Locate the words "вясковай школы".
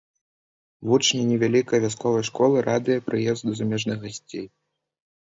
1.83-2.63